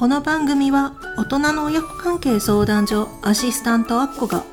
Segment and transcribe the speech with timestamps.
[0.00, 4.44] この番組は大人の親子関係相談所アシスタントアッコが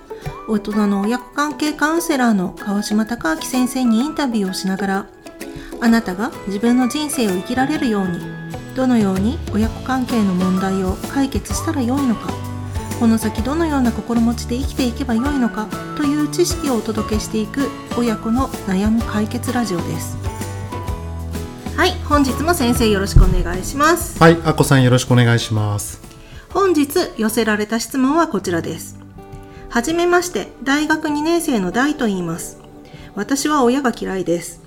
[0.49, 5.07] 大人の親子関係カウンセラーの川島隆明先生にインタビューをしながら
[5.79, 8.19] あなたが自分の人生を生きられるように
[8.75, 12.29] どのように親子関係の問題を解決したらよいのか
[12.99, 20.26] この先どのような心持ちで生きていけばよいのかという知識をお届けしていく親子の悩み解決ラジオです。
[21.77, 24.17] はい本日も先生よろしくお願いします。
[24.17, 26.01] はい、あこさんよろしくお願いします。
[26.49, 28.97] 本日寄せられた質問はこちらです。
[29.69, 32.57] はじめまして大学2年生の大と言います。
[33.13, 34.63] 私は親が嫌いです。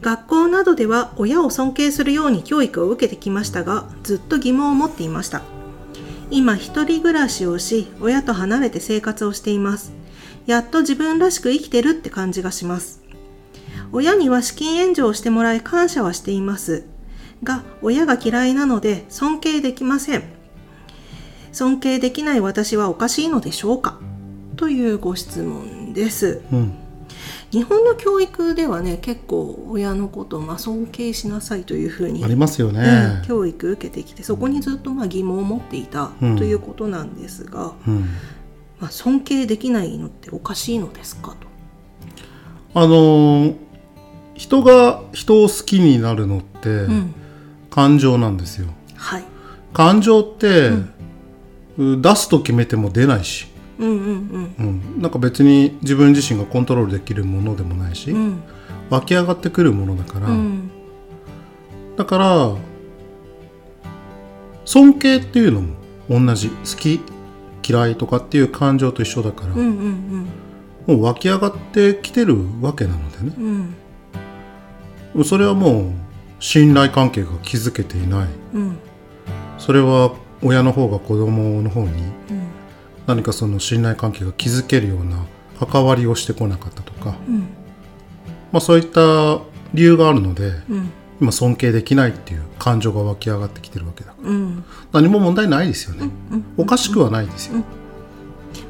[0.00, 5.42] 学校などでは親を尊敬するように教育を受けてきましたがずっと疑問を持っていました。
[6.32, 9.92] 今一人暮らしをし親と離れて生活をしています。
[10.46, 13.01] やっと自分らしく生きてるって感じがします
[13.92, 16.84] 親には資金援助をしてもらい感謝はしています。
[17.44, 20.22] が親が嫌いなので尊敬できません。
[21.52, 23.98] 尊敬できない私はおかしいのでしょうか？
[24.56, 26.40] というご質問です。
[26.52, 26.72] うん、
[27.50, 33.18] 日本の教育ではね結構親のことをまあ尊敬しなさいというふうにありますよね。
[33.20, 36.36] うん教育受けてきてそこにずっとまあ疑問を持っていたうん。
[36.36, 38.06] ということなんですが、うん、
[38.80, 41.36] まあ、尊敬できないのっておかしいのですか？
[42.72, 42.80] と。
[42.80, 43.56] あのー
[44.34, 47.14] 人が人を好きになるのってうん、
[47.70, 48.68] 感情なんですよ。
[48.96, 49.24] はい、
[49.72, 50.70] 感情って、
[51.78, 58.18] う出すと決めても出ないし、うんうんうん、なんか別に自分自身がコントロールできるものでもないし、うん。
[58.18, 58.42] うん
[58.90, 60.70] 湧き上がってくるものだから、うん。
[61.96, 62.54] だから
[64.66, 65.74] 尊敬っていうのも
[66.10, 66.50] 同じ。
[66.50, 67.00] 好き
[67.66, 70.28] 嫌いとかっていう感情と一緒だから、うんうん
[70.84, 73.36] もう湧き上がってきてるわけなのでね
[75.24, 75.92] それはもう
[76.40, 78.28] 信頼関係が築けていない。
[78.54, 78.78] うん。
[79.58, 82.48] それは親の方が子供の方にうん。
[83.06, 85.24] 何かその信頼関係が築けるような
[85.58, 87.40] 関わりをしてこなかったとか、うん。
[88.52, 89.40] まあ、そういった
[89.74, 90.90] 理由があるのでうん。
[91.20, 94.28] 今尊敬できないっていう感情が湧き上がってきてるわけだから。
[94.28, 94.64] うん。
[94.92, 97.62] 何も問題ないですよね、うんおかしくはないですよ、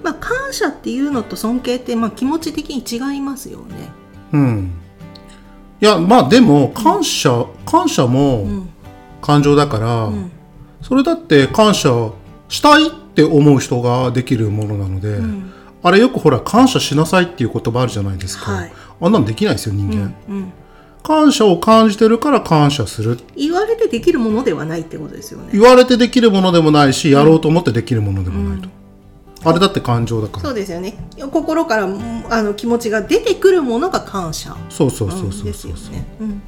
[0.02, 3.88] まあ感謝っていうのと尊敬ってまあ気持ち的に違いますよね。
[4.32, 4.81] うん
[5.82, 8.68] いやまあでも感謝、感謝もうん
[9.22, 10.30] 感情だから、うん。
[10.82, 12.10] それだって感謝
[12.48, 15.52] したいって思う人ができるものなので、うん。
[15.82, 18.72] あれよくほら感謝しなさいっていう言葉あるじゃないですか、はい。
[19.00, 20.52] あんなのできないですよ人間、うん。
[21.02, 23.18] 感謝を感じてるから感謝する。
[23.36, 25.50] 言われてできるものではないってことですよね。
[25.52, 28.68] 言われてできるものでもないし、やろうと思ってできるものでもないと、
[29.44, 30.42] あれだって感情だから。
[30.42, 30.94] そうですよね。
[31.30, 34.56] 心からうんあの気持ちが出てくるものが感謝。
[34.68, 36.06] そうそうそうそうそうすよね。
[36.20, 36.42] うん。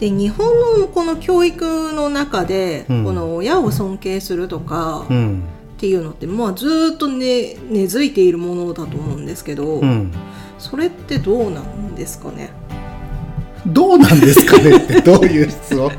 [0.00, 3.04] で日本のこの教育の中で、うん。
[3.04, 5.42] この親を尊敬するとかっうん。
[5.78, 10.12] ていうのって、まあ、ずっとね根付いているものだと思うんですけど、うん。
[10.58, 12.50] それってどうなんですかね
[13.66, 15.90] どうなんですかねってどういう質問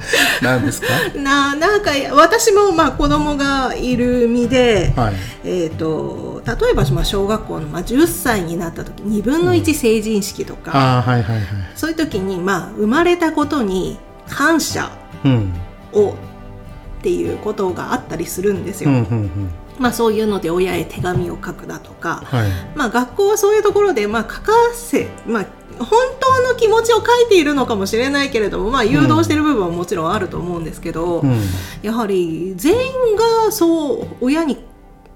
[0.42, 0.88] なんですか？
[1.20, 5.14] ななんか私もまあ子供がいる身で、はい。
[5.46, 11.46] えー、と例えばまあ小学校のまあ10歳になった時2分の1成人式とか、ああはいはいはい。
[11.76, 13.98] そういう時にまあ生まれたことに
[14.30, 14.90] 感謝
[15.24, 15.54] うん。
[15.94, 16.14] をっ
[17.04, 18.90] ていうことがあったりするんですよ。
[18.90, 19.50] うんうんうん。
[19.80, 22.50] まあそういうので親へ手紙を書くだとか、はい。
[22.76, 25.50] まあ学校はそういうところでまあ書かせまあ本
[25.90, 31.42] 当の気持ちを書いているのかもしれないけれども、まあ、誘導している部分はもちろんあると思うんですけど、うん。
[31.82, 34.58] やはり全員がそう親に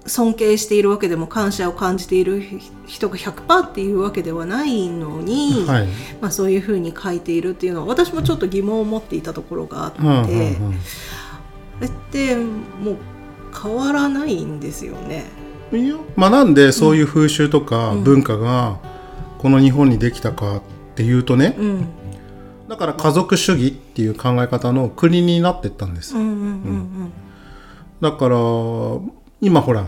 [0.06, 2.42] 尊敬しているわけでも感謝を感じている
[2.86, 5.86] 人が100%っていうわけではないのに、はい。
[6.20, 10.22] まあ、そういうふうに書いているっていうのは私もちょっと疑問を持っていたところがあって、うんうんう
[10.70, 10.78] ん
[11.78, 12.96] あれってもう
[13.56, 15.26] 変わらないんですよね。
[15.72, 18.78] いやまあなんでそういう風習とかうん文化が
[19.38, 20.62] この日本にできたかっ
[20.94, 21.86] ていうとね、うん。
[22.68, 26.14] だから家族主義っていう考え方の国になってったんです。
[28.00, 28.36] だから
[29.40, 29.86] 今ほら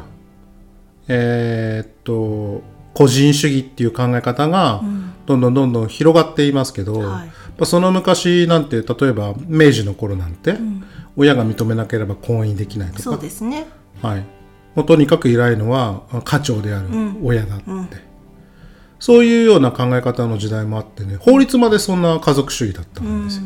[1.08, 2.62] えーっと
[2.94, 5.06] 個人主義っていう考え方がうん。
[5.26, 7.30] どんどんどんどん広がっていますけど、うんやはい
[7.64, 10.82] その昔なんて例えば明治の頃なんて、うん。
[11.16, 13.66] 親が認めなければ婚姻できないとそうか、ですね。
[14.00, 14.24] はい、
[14.74, 17.20] もうとにかく偉いのは家長であるうん。
[17.22, 17.88] 親だって、うん
[19.00, 23.42] そういうような考え方の時代もあってね法律までそんな家族主義だったうんですよ。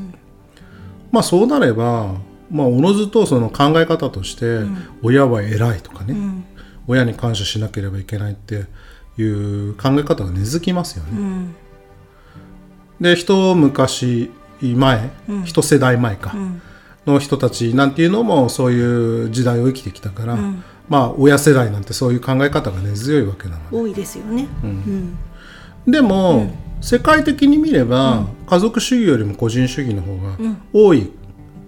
[1.10, 2.14] まあそうなれば
[2.50, 4.60] まあおのずとその考え方として、
[5.02, 6.44] 親は偉いとかね、うん。
[6.86, 8.66] 親に感謝しなければいけないって
[9.16, 11.10] いう考え方が根付きますよね。
[11.12, 11.54] うん。
[13.00, 14.30] で一昔
[14.60, 15.44] 前、うん。
[15.44, 16.62] 一世代前か、うん。
[17.06, 20.64] の人たちなんていうのもそういう時代を生きてきたから、うん。
[20.88, 23.76] まあ親世代なんてそういう考え方が根強いわけなので。
[23.76, 24.48] 多いですよね。
[24.62, 25.18] うん
[25.86, 26.50] でも、
[26.80, 30.36] 世界的に見れば、家族主義よりも個人主義の方が
[30.72, 31.10] 多い、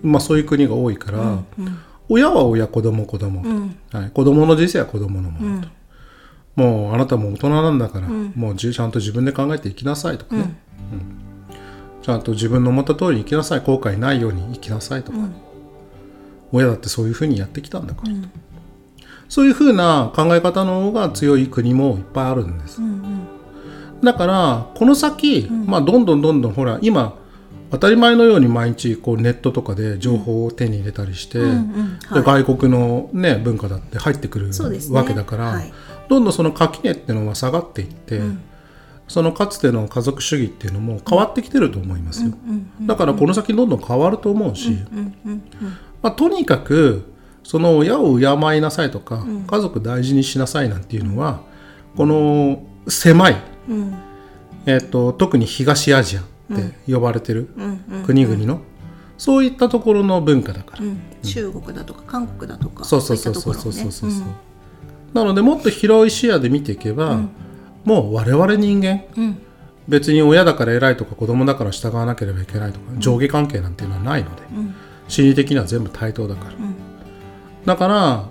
[0.02, 1.78] まあそういう国が多いから、うん。
[2.08, 3.76] 親は親子供子供、うん。
[3.92, 5.70] はい、子供の人生は子供のもの、うん。
[6.54, 8.32] もうあなたも大人なんだから、ん。
[8.36, 10.54] もうじちゃんと自分で考えて生きなさいとかね、
[10.92, 12.02] うん。
[12.02, 13.60] ちゃんと自分の思った通りに生きなさい。
[13.60, 15.34] 後悔ないように生きなさいとか、うん。
[16.52, 18.30] 親だってそういうふうにやってきたんだから、うん。
[19.28, 23.25] そういうふうな考え方の方が強い国もいっぱいあるんです、うん
[24.06, 27.18] だからこの先、まあ、どんどんどんどんほら今
[27.70, 31.40] 当たり前のように毎日こうネットとかで情報を手に入れたりして、
[32.10, 34.54] 外国の、ね、文化だって入ってくるね。
[34.90, 35.72] わけだから、はい。
[36.08, 38.40] どんどんその垣根っていうのは下がっていって、ん。
[39.08, 45.42] そのかつての家族主義っていうのも変わってきてると思いますよ、うんうんだからこの先どんどん変わると思うし、うんうん
[46.02, 47.12] まあ、とにかく
[47.42, 51.42] その親を敬いなさいとか、家族大事にしなさいなんていうのは
[51.96, 53.36] この狭い、
[53.68, 53.76] うん。
[53.78, 53.94] うん
[54.66, 57.48] えっと特に東アジアって呼ばれてる
[58.04, 58.60] 国々の、
[59.16, 61.00] そういったところの文化だから、うん。
[61.22, 64.10] 中国だとか韓国だとかそうそうそうそうそうそうそう、
[65.14, 67.20] なのでもっと広い視野で見ていけば、
[67.84, 69.04] もう我々人間
[69.88, 74.74] 別に親だから偉いとか子供だから従わなければいけないとか、上下関係なんていうのはないので、うん。
[75.06, 76.74] 心理的には全部対等だから、ん。
[77.64, 78.28] だから、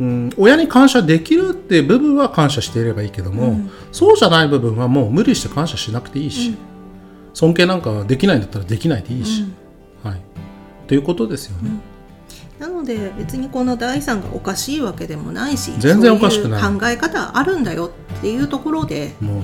[0.00, 3.60] うん、親に感謝できるっていう部分は感謝していればいいけども、
[3.92, 6.56] そうじゃない部分はもう無理して感謝しなくていいし、
[7.34, 9.44] 尊敬なんかできないんだったらできないでいいし、
[10.02, 10.20] はい。
[10.86, 11.70] ということですよね、
[12.58, 16.62] なので別にこの第三がおかしいわけでもないし全然おかしくない。
[16.62, 19.14] 考え方あるんだよっていうところで。
[19.20, 19.42] もう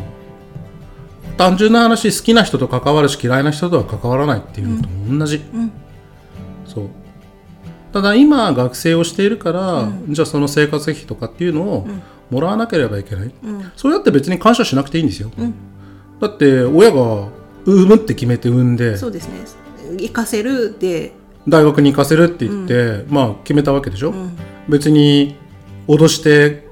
[1.37, 5.71] 単純な話好きな人と関わるし嫌いな人とは関わらないっていうのと同じ、ん。
[6.67, 6.89] そう
[7.93, 11.89] ただ今学生をしているから、じゃあその生活費とかっていうのを
[12.31, 13.73] もらわなければいけない、うん。
[13.77, 15.31] それだって別に感謝しなくていいんですよ、
[16.21, 17.29] だって親が
[17.65, 19.35] 産むって決めて産んでそうですね。
[19.99, 21.13] 行かせるで
[21.49, 24.37] 大学に行かせるって言って、まあ決めたわけでしょ、ん。
[24.69, 25.37] 別に
[25.87, 26.69] 脅して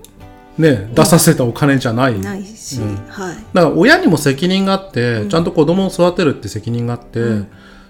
[0.59, 3.37] ね出させたお金じゃない、ないし、はい。
[3.55, 7.21] だから親にも責任があって、ちゃんと子供を育てるって責任があって、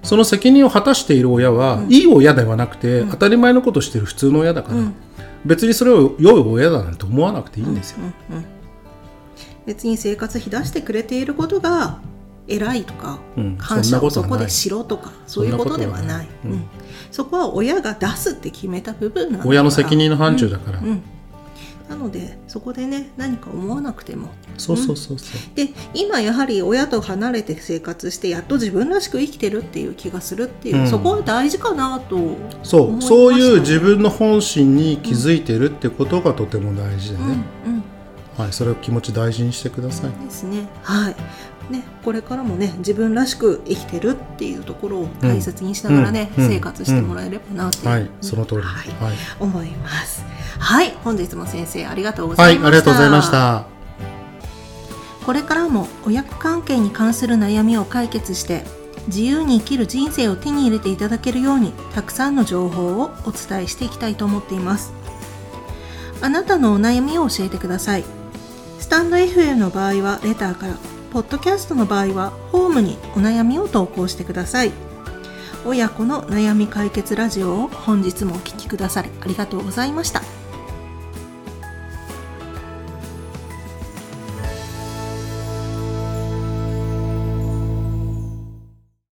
[0.06, 4.80] その責任を果たしている親は、いい親ではなくて、当たり前のことをしている普通の親だから、
[5.44, 7.98] 別にそれを良い親だなんて思わなくていいんですよ。
[9.66, 12.00] 別に生活費出してくれていることが
[12.46, 13.56] 偉いとか、うん。
[13.56, 16.28] 感謝をそこでしろとかそういうことではない。
[16.44, 16.64] うん。
[17.10, 21.02] そこは親が出すって決めた部分なんだ親の責任の範疇だから、うん
[21.88, 24.28] なのでそこでね何か思わなくても。
[24.58, 30.88] そうそうそうそう、で今やはり親と離れて生活してやっと自分らしく生きてるっていう気がするっていう、うん。
[30.88, 33.02] そこは大事かなと思いましたそう。
[33.02, 37.24] そういう自分の本心に気づいてるってことがとても大事でね、
[37.66, 37.75] うんうん
[38.36, 40.10] はい、それを気持ち大事にしてください。
[40.24, 40.68] ですね。
[40.82, 41.16] はい。
[41.72, 46.44] ねこれからもね自分らしく生きてるっていうところを大切にしながらね、うん。
[46.44, 46.50] うん。
[46.50, 48.60] 生活してもらえればなって、はい、その通り。
[48.62, 49.14] ははい。
[49.14, 50.24] い、思います。
[50.58, 50.94] はい。
[51.02, 53.66] 本日も先生ありがとうごはい、ざいました、ありがとうございました。
[55.24, 58.64] これからも親子関係に関する悩みを解決して
[59.08, 64.92] 自由に生きる人生を手に入れていただけるようにたくさんの情報をお伝えしていきたいと思っています。
[66.22, 68.04] あなたのお悩みを教えてください
[68.86, 70.76] スタンド FM の場合はレターから
[71.12, 74.70] ポッドキャストの場合はホームにお悩みを投稿してください。
[75.64, 80.22] 親子の悩み解決ラジオを本日もお聴きくださりありがとうございました。